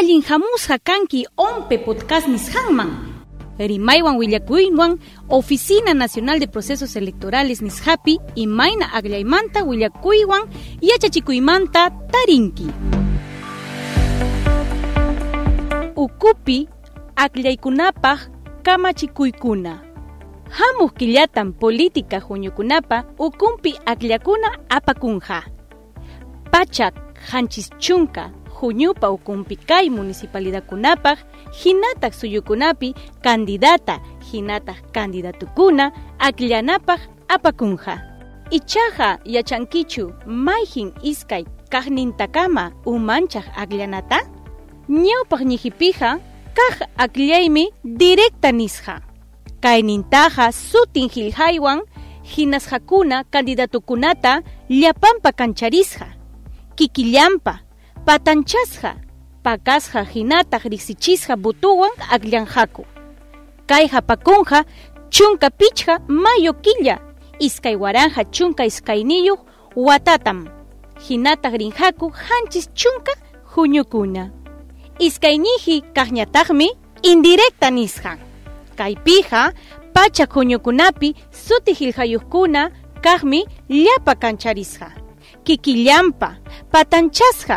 [0.00, 2.90] allin hamusqa kanki ompe podcast nisqanman
[3.58, 10.48] rimaywan willakuywan Oficina Nacional de Procesos Electorales nishapi imayna aqllaymanta willakuywan
[10.80, 12.66] yachachikuymanta tarinki.
[15.96, 16.68] Ukupi
[17.16, 18.18] aqllaykunapaq
[18.62, 19.72] kamachikuykuna
[20.48, 25.42] hamuq killatan política huñukunapa ukumpi aqllakuna apakunja.
[26.50, 26.94] Pachak
[27.32, 31.18] hanchis chunka huñupa ukumpi kay municipalidadkunapaq
[31.64, 34.00] hinatak suyukunapi candidata
[34.32, 37.94] hinatak candidatukuna aqllanapaq apakunja
[38.50, 44.18] ichaqa yachankichu mayhin iskay kaqnintakama umanchaq aqllanata
[44.88, 46.18] ñawpaq ñijipija
[46.58, 48.94] kaq aqllaymi directa nisqa
[49.64, 51.80] kaynintaqa sutin qillqaywan
[52.32, 56.06] hinasqakuna candidatukunata llapanpa kancharisqa
[56.76, 57.54] kikillampa
[58.06, 58.96] patanchasqa
[59.44, 62.84] pakasqa hinataq riqsichisqa butuwan aqllanqaku
[63.70, 64.64] kay hapakunqa
[65.14, 66.96] chunka pichqa mayo killa
[67.46, 68.64] iskay waranja chunka
[69.76, 70.48] watatam
[71.06, 73.12] hinataq rinqaku hanchis chunka
[73.52, 74.24] huñukuna
[74.98, 76.68] iskayniji kaqñataqmi
[77.02, 77.68] indirecta
[78.78, 79.52] kaypiqa
[79.94, 81.08] pacha huñukunapi
[81.44, 82.62] suti qillqayuqkuna
[83.04, 84.88] kaqmi llapa kancharisqa
[85.44, 86.28] kikillampa
[86.72, 87.56] patanchasqa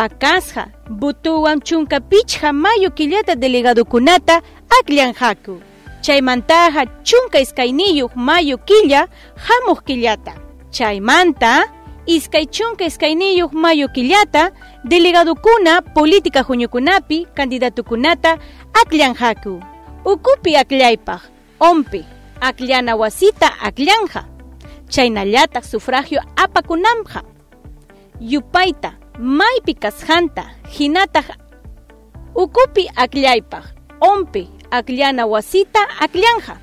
[0.00, 4.40] pakasqa butuwan chunka pichqa mayo killata delegadokunata
[4.78, 5.60] aqllanqaku
[6.04, 9.00] chaymantaqa chunka iskayniyuq mayo killa
[9.46, 10.32] hamuq killata
[10.72, 11.68] chaymanta
[12.06, 14.42] iskay chunka iskayniyuq mayo killata
[14.88, 18.30] delegadokuna política huñukunapi candidatukunata
[18.80, 19.60] aqllanqaku
[20.12, 21.20] ukupi aqllaypaq
[21.60, 22.00] ompi
[22.40, 24.22] aqllana wasita aqllanja
[24.88, 27.20] chaynallataq sufragio apakunanqa
[28.20, 31.28] yupayta maypi kasqanta hinataq
[32.34, 33.64] ukupi aqllaypaq
[34.00, 36.56] ompi aqllana wasita aqllanja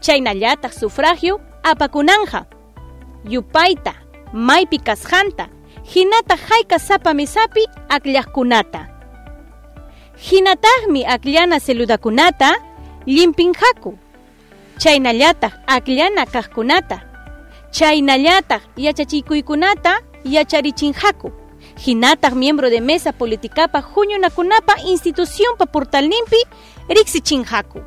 [0.00, 2.46] chaynallataq sufragio apakunanja
[3.26, 3.94] yupayta
[4.32, 5.48] maypi kasqanta
[5.82, 8.86] hinata hayka sapa mesapi aqllaqkunata
[10.30, 12.54] hinataqmi aqllana celudakunata
[13.06, 13.98] llimpinhaku
[14.78, 16.98] chaynallataq aqllana kaqkunata
[17.74, 21.41] chaynallataq yachachikuykunata yacharichinhaku
[21.76, 26.40] hinataq miembro de mesa politikapa huñunakunapa institucionpa portalninpi
[26.88, 27.80] riqsichinhaku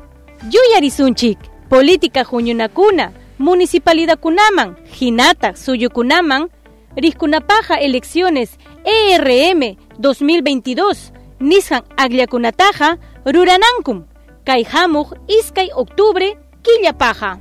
[0.52, 1.38] yuyarisunchik
[1.68, 6.48] política huñunakuna municipalidadkunaman hinataq suyukunaman
[6.96, 14.04] riqkunapaqa elecciones ERM 2022 nisqan aqllakunataqa ruranankum
[14.44, 17.38] kay hamuq iskay octubre killapaqa